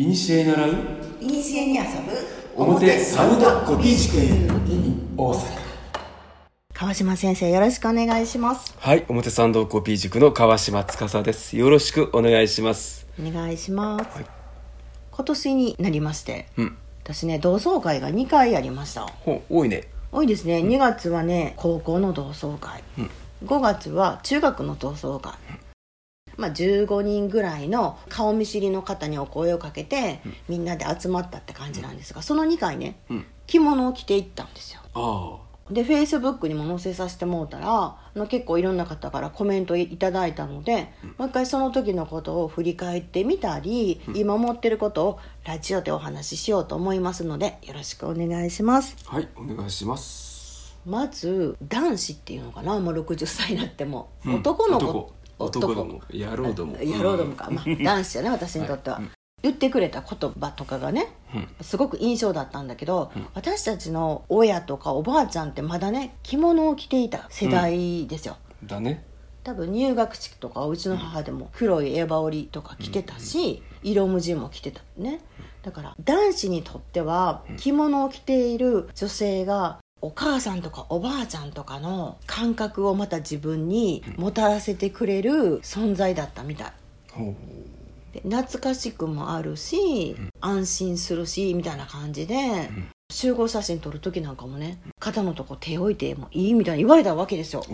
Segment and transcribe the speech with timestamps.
[0.00, 0.70] いにしえ習う
[1.20, 4.16] いにしえに遊ぶ表サウンドコピー塾
[4.72, 5.60] in 大阪。
[6.72, 8.74] 川島先生よろしくお願いします。
[8.78, 11.54] はい表参道コピー塾の川島司です。
[11.58, 13.06] よろしくお願いします。
[13.22, 14.26] お願いします、はい。
[15.10, 16.78] 今年になりましてうん。
[17.04, 19.02] 私ね同窓会が2回ありました。
[19.02, 19.86] ほう多いね。
[20.12, 23.10] 多いですね、2月はね高校の同窓会、うん。
[23.44, 25.34] 5月は中学の同窓会、
[26.40, 33.26] まあ、15人ぐらいの顔見知りの方にお声をかけて、みんなで集まったって感じなんですがその2回ねうん。
[33.46, 34.80] 着物を着ていったんですよ。
[34.94, 48.96] あでフェイスブックにも載せさせてもうたらあの結構いろんな方からコメントいただいたので、もう一回その時のことを振り返ってみたり、今思ってることをラジオでお話ししようと思いますのでよろしくお願いします。
[49.06, 50.76] あはいお願いします。
[50.86, 54.34] まず男子っていうのかなもう60歳になっても、うん。
[54.36, 55.12] 男の子
[55.44, 56.02] 男男ども。
[56.10, 56.76] 野郎ども。
[56.80, 59.04] あ野郎どもか、まあ、男子やね私にとっては、はい。
[59.04, 59.10] うん。
[59.42, 61.48] 言ってくれた言葉とかがねうん。
[61.62, 69.04] すごく印象だったんだけど、私たちの親とかおばあちゃんってまだね着物を着ていた世代ですよ、だね。
[69.42, 75.20] 多分入学式とかうちの母でも黒いエバ織りとか着てたし、色無地も着てたね。
[75.62, 86.72] だから男子にとっては着物を着ている女性がお母さんとかおばあちゃんとかの感覚をまた自分にもたらせてくれる存在だったみたい。
[88.12, 92.70] で懐かしくもあるし、安心するしみたいな感じで、
[93.10, 97.64] 集合写真撮る時なんかもね肩のとこ手置いてもいいみたいに言われたわけですよ。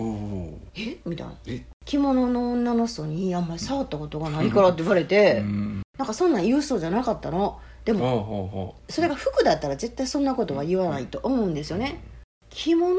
[0.75, 0.97] え？
[1.05, 1.33] みたいな。
[1.47, 1.63] え？
[1.85, 5.81] 着物の女の人にあんまり触ったことがないからって言われて、うん。
[5.97, 7.59] なんかそんなん言う人じゃなかったの。
[7.85, 12.01] でもそれが服だったら絶対そんなことは言わないと思うんですよね
[12.49, 12.93] 着物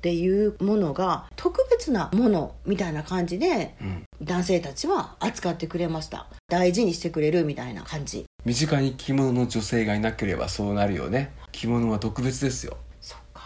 [0.00, 6.26] っていうものが特別なものみたいな感じでう、うん、男性たちは扱ってくれました。
[6.48, 8.24] 大事にしてくれるみたいな感じ。
[8.44, 11.32] 身近に着物の女性がいなければそうなるよね。
[11.52, 12.78] 着物は特別ですよ。
[13.00, 13.42] そっか。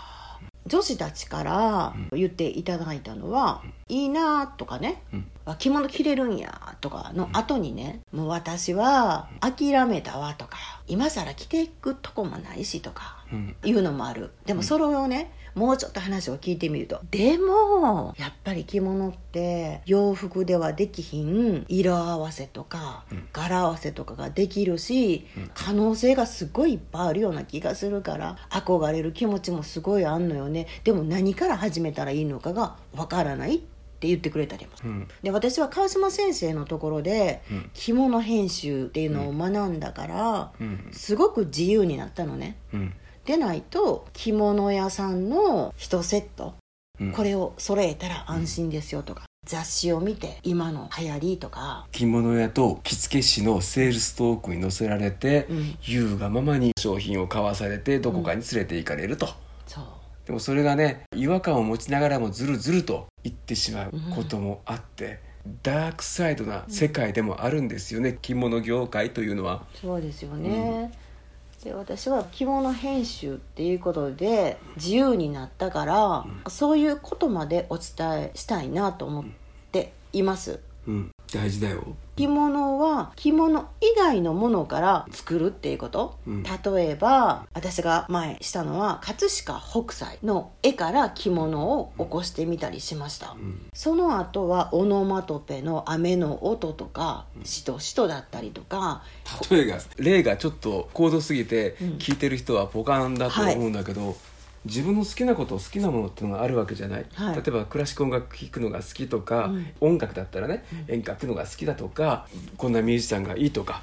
[0.66, 13.23] 女子たちから言っていただいたのは「いいな」とかねうん「あ着物着れるんや」とかの後にね「もう私は諦めたわ」とか「今更着ていくとこもないし」とかうん
[13.64, 14.30] いうのもある。
[14.46, 17.00] でもそれをねもうちょっと話を聞いてみると。
[17.10, 23.28] でもやっぱり着物って洋服ではできひん色合わせとかうん。
[23.32, 25.50] 柄合わせとかができるしうん。
[25.54, 30.66] 可能性がすごいいっぱいあるような気がするから憧れる気持ちもすごいあんのよね。
[30.82, 35.08] でも何から始めたらいいのかがわからないって言ってくれたりもうん。
[35.22, 37.70] で私は川島先生のところでうん。
[37.74, 40.88] 着物編集っていうのを学んだからうん。
[40.90, 42.56] すごく自由になったのね。
[42.72, 46.54] うんでないと着物屋さんの1セット
[47.00, 47.12] うん。
[47.12, 51.86] これを揃えたら安心ですよとか雑誌を見て今の流行りとか。
[51.92, 55.74] 着物屋と着付け師のセールストークに載せられて、うん。
[55.82, 59.28] 優がままに商品を買わされてどこかに連れて行かれると、
[59.66, 59.84] そう。
[60.24, 65.20] でもそれがね違和感を持ちながらもずるずると言ってしまうこともあって、
[65.62, 69.66] ダークサイドな世界でもあるんですよね、着物業界というのは。
[69.78, 70.90] そうですよね、
[71.64, 77.84] で私は着物編集っていうことで自由になったから、そういうことまでお伝
[78.24, 79.24] えしたいなと思っ
[79.72, 80.60] ています。
[80.86, 81.82] うん大事だよ。
[82.16, 86.42] 着物は着物以外のものから作るっていうこと、うん。
[86.44, 93.66] 例えば私が前したのは葛飾北斎の絵から着物を起こしてみたりしました、ん。
[93.74, 99.02] その後はオノマトペの雨の音とかしとしとだったりとか。
[99.50, 101.88] 例えが例がちょっと高度すぎてうん。
[101.98, 104.16] 聞いてる人はポカンだと思うんだけど、
[104.64, 107.36] 自分の好きなこと好きなものっていうのがあるわけじゃない、はい。
[107.36, 109.66] 例えばクラシック音楽聴くのが好きとか、うん。
[109.80, 112.26] 音楽だったらね、演歌聴くのが好きだとか
[112.56, 113.82] こんなミュージシャンがいいとか、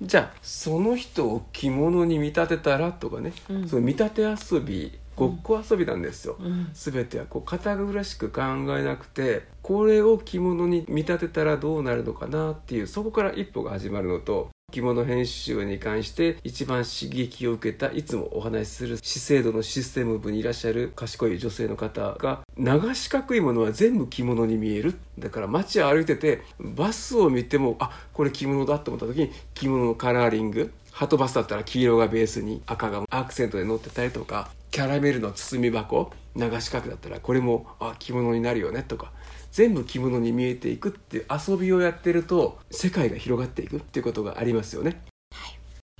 [0.00, 3.68] じゃあその人を着物に見立てたらとかね、うん。
[3.68, 6.70] その見立て遊びごっこ遊びなんですよ、うん。
[6.72, 8.42] 全てはこう堅苦しく考
[8.78, 39.12] えなくてこれを着物に見立てたらどうなるのかなっていうそこから一歩が始まるのと着物編集に関して一番刺激を受けたいつもお話しする資生堂のシステム部にいらっしゃる賢い女性の方が長四角いものは全部着物に見えるだから街を歩いててバスを見てもあこれ着物だと思った時に着物のカラーリングハトバスだったら黄色がベースに赤がアクセントで乗ってたりとかキャラメルの包み箱長四角だったらこれもあ着物になるよねとか。
[39.52, 45.02] 全部着物に見えていくっていう遊びをやってると世界が広がっていくっていうことがありますよね。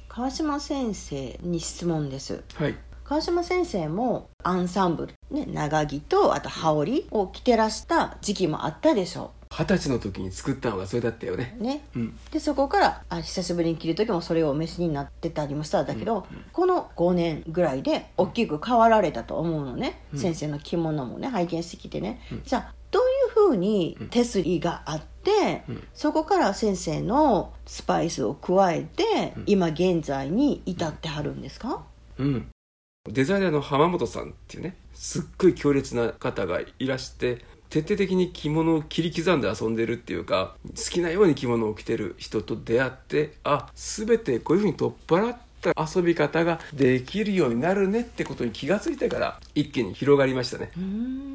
[0.09, 2.43] 川島先生に質問です。
[2.55, 2.75] はい。
[3.05, 11.57] 川島先生もアンサンブル、ね、長着とあと羽織を着てらした時期もあったでしょ二十歳の時に作ったのがそれだったよね。
[11.61, 11.85] ね。
[11.95, 12.19] うん。
[12.31, 15.83] でそこからあ久しぶりに着る時もそれをお召しになってたりもした。
[15.83, 22.82] んだけど、この5年ぐらいで大きく変わられたと思うのね、先生の着物もね拝見してきてね、じゃあ
[23.49, 25.63] ふうに手すりがあって、
[25.95, 31.85] そこから先生のスパイスを加えて、今現在に至ってはるんですか、
[32.19, 32.49] うん。
[33.11, 50.71] デザイナーの浜本さんっていうねすっごい強烈な方がいらして徹底的に着物を切り刻んで遊んでるっていうか好きなように着物を着てる人と出会ってあ全てこういうふうに取っ払った遊び方ができるようになるねってことに気がついてから一気に広がりましたね。
[50.77, 51.32] うーん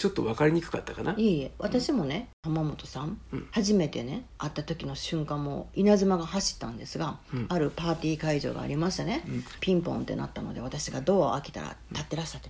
[0.00, 1.12] ちょっと分かりにくかったかな？
[1.18, 3.46] いえいえ私もね浜本さん、うん。
[3.50, 7.46] 初めてね会った時の瞬間も稲妻が走ったんですが、うん。
[7.50, 9.44] あるパーティー会場がありましてね、うん。
[9.60, 12.48] ピンポンってなったので私がドアを開けたら立ってらっしゃって、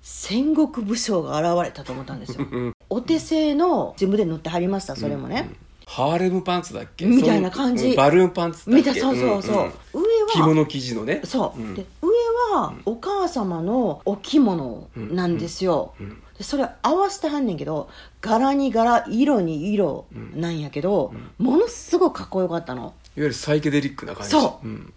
[0.00, 2.46] 戦国武将が現れたと思ったんですよ。
[2.48, 2.72] うん。
[2.88, 5.50] お手製の自分で塗ってはりましたそれもね、
[5.86, 7.04] ハーレムパンツだっけ？
[7.06, 7.88] みたいな感じ。
[7.88, 8.90] そうバルーンパンツだっけ？
[8.90, 9.68] 見たそうそうそう、ん。
[9.68, 9.72] ん。
[9.72, 9.72] 上
[10.34, 11.20] 着は物生地のね。
[11.24, 11.74] そう、ん。
[11.74, 11.84] で
[12.84, 15.94] お母様のお着物なんですよ、
[16.40, 17.88] それ合わせてはんねんけど
[18.20, 22.82] 柄に柄色に色なんやけど、ものすごくかっこよかったの。
[22.82, 24.30] いわゆるサイケデリックな感じ。
[24.30, 24.66] そう。
[24.66, 24.92] うん。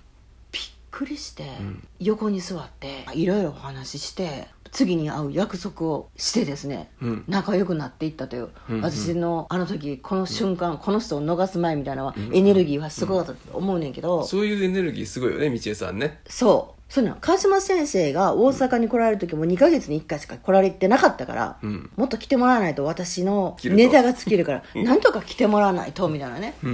[0.52, 1.86] びっくりして、ん。
[2.00, 7.24] 横に座っていろいろお話しして次に会う約束をしてですね、うん。
[7.28, 8.82] 仲良くなっていったという、うん。
[8.82, 16.22] 私のあの時この瞬間、この人を逃す前みたいなエネルギーはすごかったと思うねんけど、そういうエネルギーすごいよね道枝さんね。
[16.28, 17.18] そうそういうの。
[17.20, 21.90] 川島先生が大阪に来られる時も2ヶ月に1回しか来られてなかったから、うん。
[21.96, 26.54] もっと来てもらわないと私のネタが尽きるから なんとか来てもらわないとみたいなね。
[26.64, 26.68] う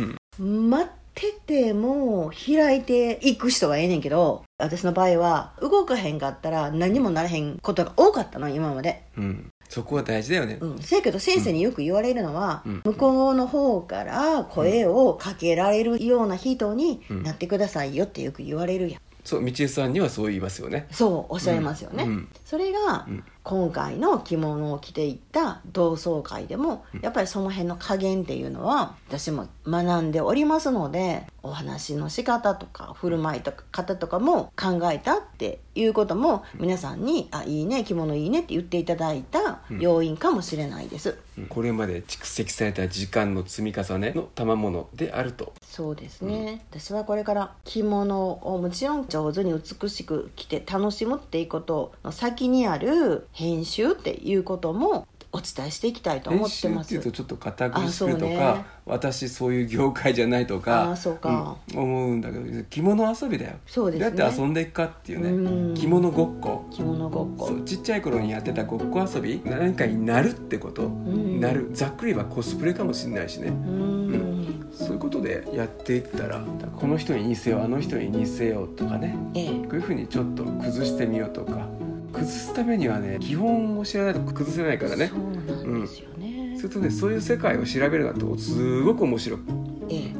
[0.43, 0.69] ん。
[0.69, 9.03] 待ってても開いていく人がええねんけど私の場合は動かへんかったら何もならへんことが多かったの今まで。
[9.17, 9.49] うん。
[9.69, 10.57] そこは大事だよね。
[10.59, 12.81] うん、せやけど先生によく言われるのは、うん。
[12.83, 17.23] 向こうの方から声をかけられるような人にうん。
[17.23, 20.87] なってくださいよってよく言われるやんそう道枝さんにはそう言いますよね。
[20.91, 22.29] そうおっしゃいますよね、うん。
[22.45, 41.17] それが、うん今回の着物を着ていった同窓会でも、やっぱりその辺の加減っていうのは私も学んでおりますのでお話の仕方とか振る舞いとか方とかも考えたっていうことも皆さんに「あいいね着物いいね」って言っていただいた要因かもしれないです、
[41.49, 45.53] これまで蓄積された時間の積み重ねの賜物であると。
[45.63, 56.83] そうですね、私はこれから着物をもちろん上手に美しく着て楽しむっていうことの先にある編集っていうこともお伝えしていきたいと思ってます。
[56.83, 58.25] 編集っていうとちょっと堅苦しあくとか、
[58.55, 58.65] ね。
[58.85, 61.55] 私そういう業界じゃないとかあそうか。
[61.73, 63.55] うん思うんだけど着物遊びだよ。
[63.65, 64.11] そうですね。
[64.11, 65.73] どうやって遊んでいくかっていううん。
[65.73, 66.65] ね着物ごっこ。
[66.69, 67.61] 着物ごっこ。
[67.65, 71.39] ちっちゃい頃にやってたごっこ遊び何かになるってこと、ん。
[71.39, 71.69] なる。
[71.71, 74.69] ざっくり言えばコスプレかもしれないしね、うーん。
[74.73, 76.41] そういうことでやっていったら
[76.75, 79.15] この人に似せようあの人に似せようとかね。
[79.33, 79.49] ええ。
[79.49, 81.69] こういうふうにちょっと崩してみようとか
[82.11, 85.07] 崩すためにはね基本を知らないと崩せないからね。
[85.07, 89.43] そうなんですよね、するとねそういう世界を調べるのってすごく面白く
[89.89, 90.13] え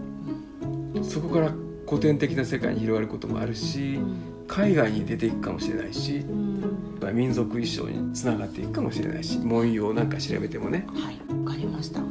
[0.95, 1.03] え。
[1.03, 1.51] そこから
[1.87, 3.99] 古典的な世界に広がることもあるし
[4.47, 7.15] 海外に出ていくかもしれないしうん。
[7.15, 10.85] 民族衣装につながっていくかもしれないし文様なんか調べてもね。
[10.93, 12.01] はいわかりました。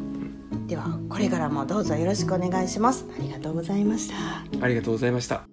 [0.67, 3.07] ではこれからもどうぞよろしくお願いします。
[3.19, 4.15] ありがとうございました。
[4.65, 5.50] ありがとうございました